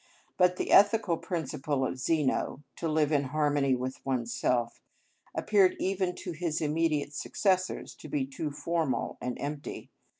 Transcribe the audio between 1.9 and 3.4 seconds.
Zeno—to live in